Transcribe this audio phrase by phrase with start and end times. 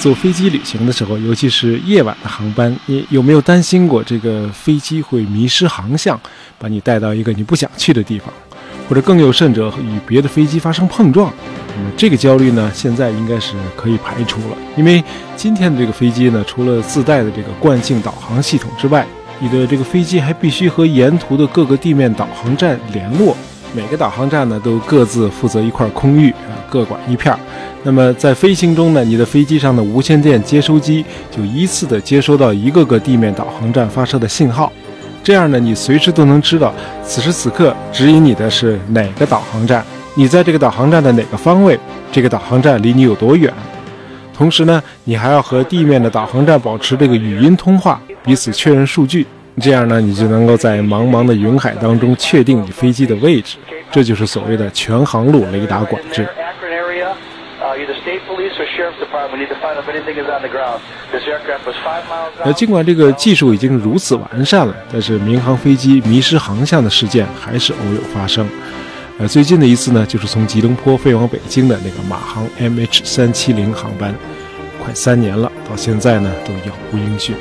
[0.00, 6.18] 坐飞机旅行的时候，尤其是夜晚的航班，你有没有担心过这个飞机会迷失航向，
[6.58, 8.32] 把你带到一个你不想去的地方，
[8.88, 11.30] 或者更有甚者与别的飞机发生碰撞？
[11.76, 15.04] 那么这个焦虑呢，现在应该是可以排除了，因为
[15.36, 19.06] 今天的这个飞机呢，除了自带的这个惯性导航系统之外，
[19.38, 23.36] 你的这个飞机还必须和沿途的各个地面导航站联络。
[23.72, 27.36] 每个导航站呢，都各自负责一块空域啊，各管一片。
[27.82, 34.72] 那么在飞行中呢，你的飞机上的无线电接收机就依次的接收到一个个地面导航站发射的信号，
[35.22, 41.78] 这样呢，你随时都能知道此时此刻指引你的是哪个导航站，你在这个导航站的哪个方位，
[42.10, 43.52] 这个导航站离你有多远。
[44.34, 49.26] 同时呢，你还要和地面的导航站保持这个语音通话，彼此确认数据。
[49.60, 53.56] 这样呢，你就能够在茫茫的云海当中确定你飞机的位置，
[53.90, 56.26] 这就是所谓的全航路雷达管制。
[62.42, 68.48] 呃，尽管这个技术已经如此完善了，但是民航飞机迷失航向的事件还是偶有发生。
[69.18, 74.14] 呃，最近的一次呢，就是从吉隆坡飞往北京的那个马航 MH 三七零航班，
[74.82, 77.36] 快三年了，到现在呢都杳无音讯。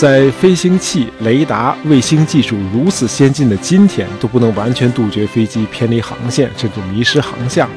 [0.00, 7.68] 在飞行器、雷达、卫星技术如此先进的今天，都不能完全杜绝飞机偏离航线，甚至迷失航向。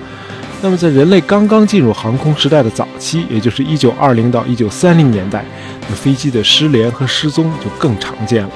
[0.62, 5.44] 那么，在人类刚刚进入航空时代的早期，也就是1920到1930年代，
[5.90, 8.52] 那飞机的失联和失踪就更常见了。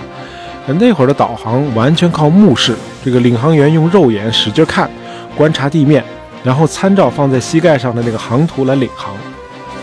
[0.80, 4.90] 那会儿的导航完全靠目视，这个领航员用肉眼使劲看，
[5.36, 6.02] 观察地面，
[6.42, 9.14] 然后参照放在膝盖上的那个航图来领航。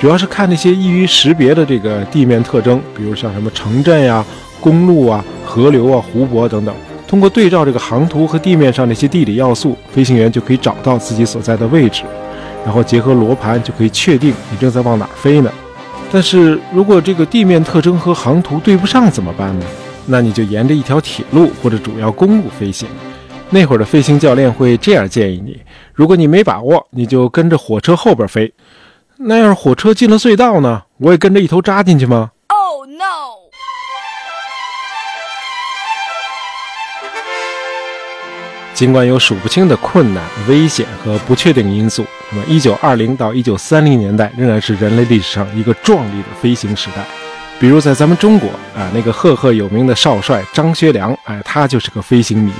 [0.05, 4.23] 主要是看那些易于识别的这个地面特征，比如像什么城镇呀、
[4.61, 6.75] 公路啊、河流啊、湖泊等等。
[7.09, 12.03] 通过对照这个航图和地面上那些地理要素，飞行员就可以找到自己所在的位置，
[12.67, 15.51] 然后结合罗盘就可以确定你正在往哪儿飞呢。
[16.13, 19.65] 但是如果这个地面特征和航图对不上怎么办呢？
[20.05, 22.87] 那你就沿着一条铁路或者主要公路飞行。
[23.49, 25.59] 那会儿的飞行教练会这样建议你：
[25.95, 28.53] 如果你没把握，你就跟着火车后边飞。
[29.17, 30.83] 那要是火车进了隧道呢？
[30.99, 33.03] 我也跟着一头扎进去吗？Oh no！
[38.75, 47.05] 尽管有数不清的困难、危险和不确定因素，那么1920到1930年代仍然是人类历史上一个壮丽的飞行时代。
[47.61, 52.53] 比如在咱们中国啊，那个赫赫有名的少帅张学良，哎，他就是个飞行迷。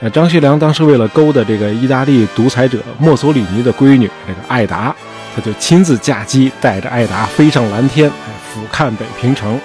[0.00, 4.94] 呃，张学良当时为了勾搭这个意大利独裁者墨索里尼的闺女，这个艾达。
[5.34, 9.58] 他就亲自驾机带着艾达飞上蓝天，哎，俯瞰北平城，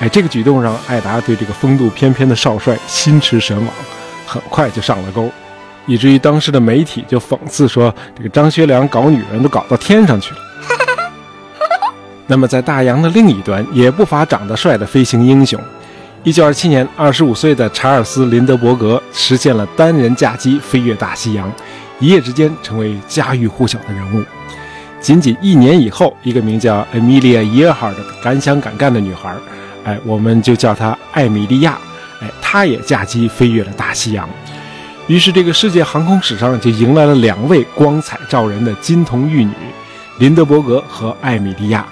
[0.00, 3.68] 哎，这个举动让艾达对这个风度翩翩的少帅心驰神往，
[4.26, 5.30] 很快就上了钩，
[5.86, 10.40] 以至于当时的媒体就讽刺说，这个张学良搞女人都搞到天上去了。
[12.26, 15.60] 那么在大洋的另一端，也不乏长得帅的飞行英雄。
[16.24, 21.52] 一九二七年，二十五岁的查尔斯·林德伯格实现了单人驾机飞越大西洋，
[21.98, 24.24] 一夜之间成为家喻户晓的人物。
[25.02, 29.34] 仅仅一年以后，一个名叫 Emilia Earhart 的敢想敢干的女孩，
[29.82, 31.76] 哎，我们就叫她艾米莉亚，
[32.20, 34.28] 哎，她也驾机飞越了大西洋。
[35.08, 39.50] 于是，这个世界航空史上就迎来了两位光彩照人的金童玉女——
[40.20, 41.84] 林德伯格和艾米莉亚。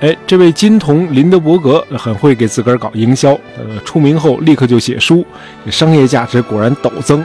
[0.00, 5.26] 哎，这位金童林德伯格很会给自个儿搞营销，呃，出名后立刻就写书，
[5.70, 7.24] 商业价值果然陡增。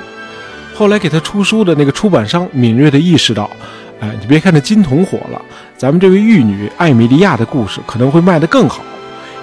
[0.74, 3.50] 后来给他出书的那个出版商敏锐地意识到。
[4.02, 5.42] 哎，你别看这金童火了，
[5.78, 8.84] 咱们这位玉女艾米莉亚的故事可能会卖得更好，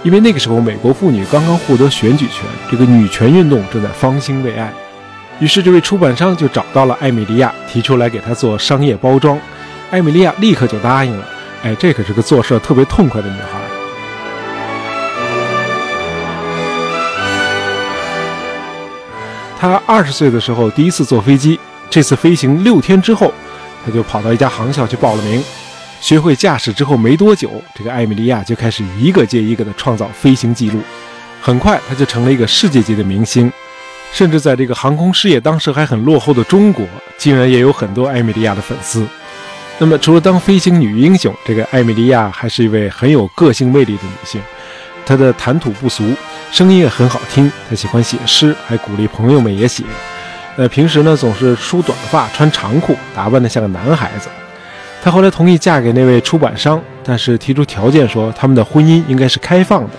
[0.03, 4.71] 因为那个时候美国妇女刚刚获得选举权，这个女权运动正在方兴未艾。
[5.41, 9.39] 于是这位出版商就找到了艾米莉亚，提出来给她做商业包装。
[9.91, 11.27] 艾米莉亚立刻就答应了。
[11.63, 13.59] 哎，这可是个做事特别痛快的女孩。
[19.59, 23.33] 她二十岁的时候第一次坐飞机，这次飞行六天之后。
[23.85, 25.43] 他就跑到一家航校去报了名，
[26.01, 30.81] 学会驾驶之后没多久，这个艾米莉亚就开始一个接一个的创造飞行记录。
[31.41, 33.53] 很快，他就成了一个世界级的明星，
[34.13, 36.87] 甚至在这个航空事业当时还很落后的中国，
[37.19, 39.07] 竟然也有很多艾米莉亚的粉丝。
[39.79, 44.41] 那么，除了当飞行女英雄，这个艾米莉亚还是一位很有个性魅力的女性。
[45.05, 46.05] 她的谈吐不俗，
[46.53, 47.51] 声音也很好听。
[47.69, 49.83] 她喜欢写诗，还鼓励朋友们也写。
[50.57, 54.29] 呃，平时呢总是梳短发、穿长裤，打扮的像个男孩子。
[55.03, 59.91] 她后来同意嫁给那位出版商，但是提出条件说他们的婚姻应该是开放的，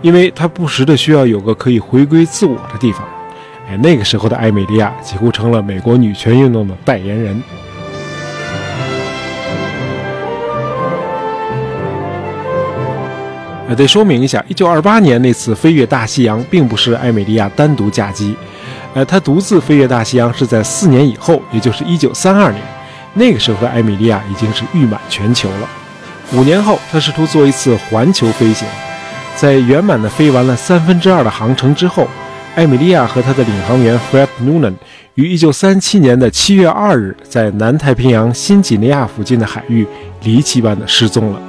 [0.00, 3.02] 因为她不时的需要有个可以回归自我的地方。
[3.68, 7.42] 哎，那个时候的艾米莉亚几乎成了美国女权运动的代言人。
[13.74, 18.36] 得说明一下，一九二八年那次飞越大西洋，并不是艾美莉亚单独驾机，
[18.94, 22.62] 呃，他独自飞越大西洋是在四年以后，也就是一九三二年。
[23.14, 25.68] 那个时候的艾米莉亚已经是誉满全球了。
[26.32, 28.66] 五年后，他试图做一次环球飞行，
[29.36, 32.08] 在圆满的飞完了三分之二的航程之后，
[32.54, 34.74] 艾米莉亚和她的领航员 Fred Noonan
[35.14, 39.86] 于1937年的7月2日在南太平洋新几内亚附近的海域
[40.22, 41.40] 离奇般的失踪了。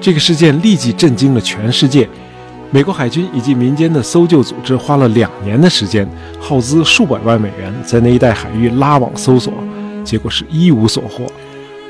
[0.00, 2.08] 这个事件立即震惊了全世界。
[2.72, 6.08] 美国海军以及民间的搜救组织花了两年的时间，
[6.38, 9.52] 耗资数百万美元，在那一带海域拉网搜索。
[10.04, 11.26] 结果是一无所获，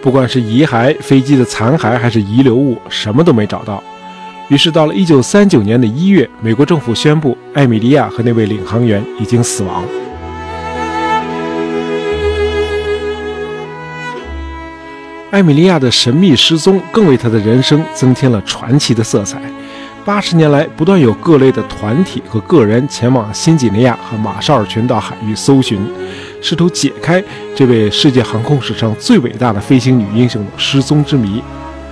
[0.01, 3.83] 不管是遗骸、飞机的残骸还是遗留物，什么都没找到。
[4.49, 9.85] 于是到了一九三九年的一月，美国政府宣布艾米莉亚和那位领航员已经死亡。
[15.31, 19.41] 艾米莉亚的神秘失踪，更为她的人生增添了传奇的色彩。
[20.05, 25.79] 八十年来，不断有各类的团体和个人前往新几内亚和马绍尔群岛海域搜寻。
[26.41, 27.23] 试图解开
[27.55, 31.43] 这位世界航空史上最伟大的飞行女英雄的失踪之谜。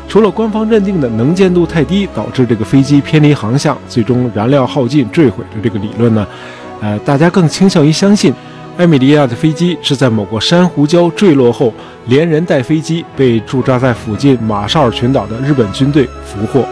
[0.08, 6.26] 除了官方认定的能见度太低导致这个飞机偏离航向，最终燃料耗尽坠毁的这个理论呢？
[6.80, 8.32] 呃，大家更倾向于相信，
[8.78, 11.74] 艾米莉亚的飞机是在某个珊瑚礁坠落后，
[12.06, 16.66] 连人带飞机被驻扎在附近马绍尔群岛的日本军队俘获。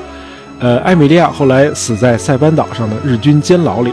[0.58, 3.92] 呃，艾米莉亚后来死在塞班岛上的日军监牢里。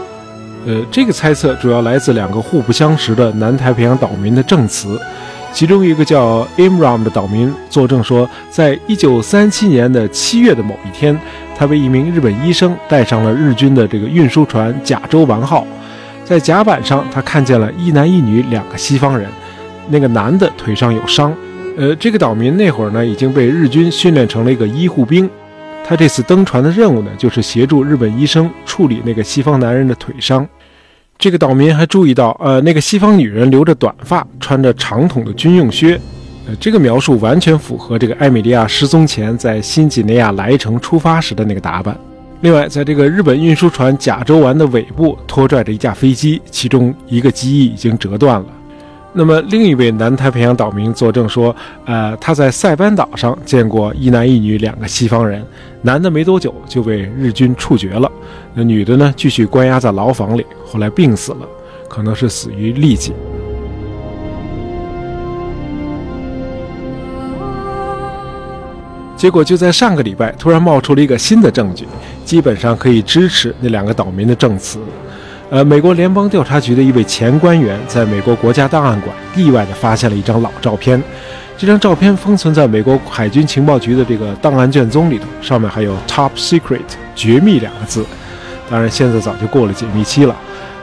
[0.66, 4.98] 呃，这个猜测主要来自两个互不相识的南太平洋岛民的证词，
[5.52, 11.18] 其中一个叫 Imram 的岛民作证说，在一九三七年的七月的某一天，
[11.54, 15.66] 他被一名日本医生带上了日军的这个运输船甲州丸号，
[16.24, 19.28] 在甲板上，他看见了一男一女两个西方人，
[19.90, 21.30] 那个男的腿上有伤，
[21.76, 25.28] 呃，这个岛民那会儿呢已经被日军训练成了一个医护兵。
[25.86, 30.48] 他这次登船的任务呢，就是协助日本医生处理那个西方男人的腿伤。
[31.18, 36.00] 这个岛民还注意到，呃，那个西方女人留着短发，穿着长筒的军用靴。
[36.46, 41.94] 呃，这个描述完全符合这个艾米莉亚失踪前在新几内亚莱城出发时的那个打扮。
[42.40, 48.46] 另外，在这个日本运输船甲州丸的尾部拖拽着一架飞机，其中一个机翼已经折断了。
[49.16, 55.40] 那么，另一位南太平洋岛民作证说，呃，他在塞班岛上见过一男一女两个西方人，
[55.82, 58.10] 男的没多久就被日军处决了，
[58.54, 61.46] 那女的呢，继续关押在牢房里，后来病死了，
[61.88, 63.12] 可能是死于痢疾。
[69.16, 71.86] 结果就在上个礼拜，突然冒出了一个新的证据，
[72.24, 74.80] 基本上可以支持那两个岛民的证词。
[75.54, 81.00] 呃，美国联邦调查局的一位前官员在美国国家档案馆意外地发现了一张老照片，
[81.56, 86.80] 这张照片封存在美国海军情报局的这个档案卷宗里头，上面还有 “Top Secret”
[87.14, 88.04] 绝密两个字。
[88.68, 90.34] 当然，现在早就过了解密期了。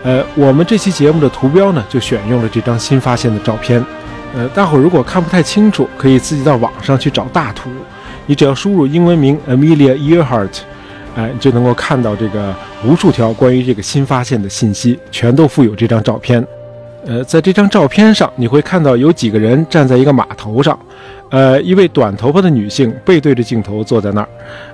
[0.03, 3.85] 呃，我们这期节目的图标呢，就选用了这张新发现的照片。
[4.33, 7.69] 呃，大伙如果看不太清楚，可以自己到网上去找大图。
[8.25, 10.61] 你只要输入英文名 Amelia Earhart。
[11.15, 12.55] 哎，就能够看到这个
[12.85, 16.45] 无数条关于这个新发现的信息，全都附有这张照片。
[17.05, 20.77] 呃，在这张照片上，你会看到有几个人站在一个码头上。
[21.29, 24.29] 呃，一位短头发的女性背对着镜头坐在那儿。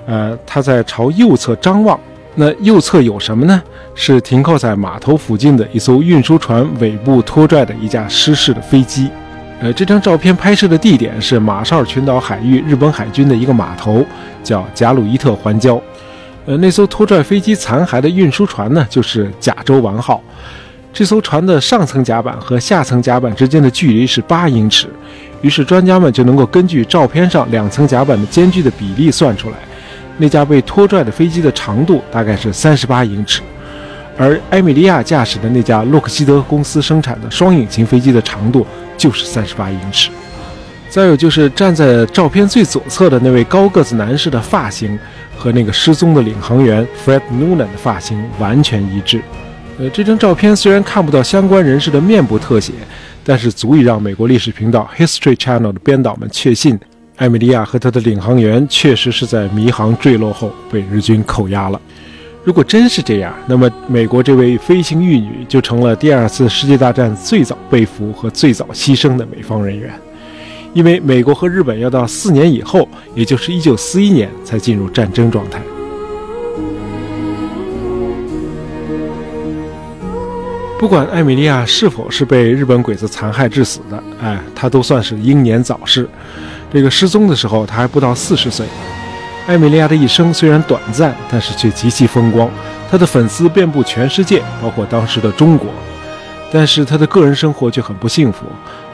[0.06, 2.00] 呃，她在朝右侧张望。
[2.40, 3.60] 那右侧有什么呢？
[3.96, 9.10] 是停靠在码头附近的一艘运输船尾部拖拽的一架失事的飞机。
[9.60, 14.06] 呃，这张照片拍摄的地点是马绍尔群岛海域日本海军的一个码头，
[14.44, 15.82] 叫贾鲁伊特环礁。
[16.48, 20.24] 呃，那艘拖拽飞机残骸的运输船呢，就是甲州丸号。
[20.94, 24.88] 这艘船的上层甲板和下层甲板之间的距离是八英尺，
[25.42, 29.58] 于是专家们就能够根据照片上两层甲板的间距的比例算出来，
[30.16, 33.42] 那架被拖拽的飞机的长度大概是三十八英尺，
[34.18, 38.66] 而埃米利亚驾驶的那架洛克希德公司生产的双引擎飞机的长度
[38.98, 40.10] 就是三十八英尺。
[40.90, 44.98] 再有就是站在照片最左侧的那位高个子男士的发型。
[45.38, 49.22] 和那个失踪的领航员 Fred Noonan 的发型完全一致。
[49.80, 52.74] 呃，这张照片虽然看不到相关人士的面部特写，
[53.24, 56.80] 但是足以让美国历史频道 History Channel 的编导们确信，
[57.18, 61.80] 艾米莉亚和她的领航员确实是在迷航坠落后被日军扣押了。
[62.44, 69.92] 如果真是这样，那么美国这位飞行玉女就成了第二次世界大战最早被俘和最早牺牲的美方人员。
[70.74, 75.62] 因为美国和日本要到四年以后，也就是一九四一年才进入战争状态。
[80.80, 86.08] 不管艾米莉亚是否是被日本鬼子残害致死的，哎，她都算是英年早逝。
[86.72, 88.66] 这个失踪的时候，她还不到四十岁。
[89.48, 92.48] 艾米莉亚的一生虽然短暂，但是却极其风光。
[92.92, 95.68] 她的粉丝遍布全世界，包括当时的中国。
[96.52, 98.46] 但是她的个人生活却很不幸福。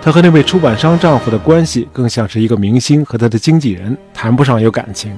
[0.04, 5.18] 她和那位出版商丈夫的关系更像是一个明星和他的经纪人，谈不上有感情。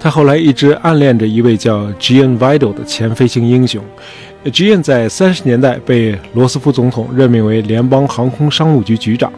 [0.00, 3.84] 她后来一直暗恋着一位叫 Gian Vidal 的前飞行英雄。
[4.46, 9.30] Gian 在三十年代被罗斯福总统任命为联邦航空商务局局长。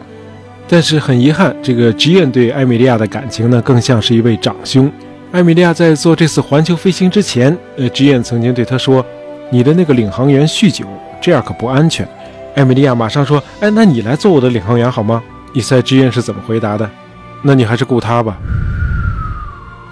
[0.65, 4.89] 但是很遗憾，这个 Gian 对艾米莉亚的感情呢，更像是一位长兄。
[5.33, 9.05] 艾米莉亚在做这次环球飞行之前，呃，Gian 曾经对她说
[9.51, 10.85] ：“你的那个领航员酗酒，
[11.19, 12.07] 这样可不安全。”
[12.55, 15.21] 艾米莉亚马上说：“哎，那你来做我的领航员好吗？”
[15.51, 16.89] 你猜 Gian 是怎么回答的？
[17.41, 18.37] 那你还是雇他吧。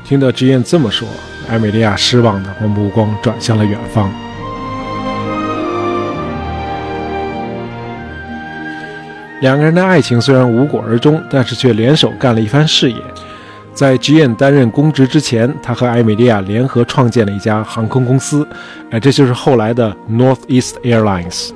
[0.05, 1.07] 听到 Gian 这么说，
[1.49, 4.09] 艾米莉亚失望的把目光转向了远方。
[9.41, 12.97] 两个人的爱情虽然无果而终，但是却联手干了一番事业。
[13.73, 18.47] 在 Gian 担任公职之前，他和艾米莉亚联合创建了一家航空公司，
[18.89, 21.51] 哎，这就是后来的 Northeast Airlines。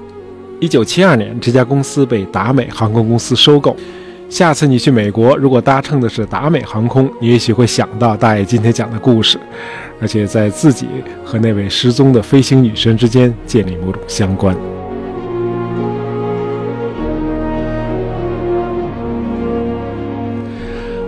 [0.59, 3.75] 一九七二年，这家公司被达美航空公司收购。
[4.27, 9.39] 下次你去美国，如果搭乘的是达美航空，你也许会想到大爷今天讲的故事，
[10.01, 10.87] 而且在自己
[11.23, 14.55] 和那位失踪的飞行女神之间建立某种相关。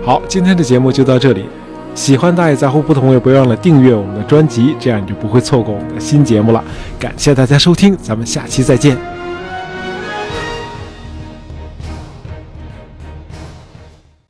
[0.02, 1.44] 好，今天的节目就到这里。
[1.94, 6.64] 喜欢大爷杂货铺的朋友，别忘了订阅我们的专辑，这样你就不会错过我们的新节目了。
[6.98, 9.09] 感谢大家收听，咱们下期再见。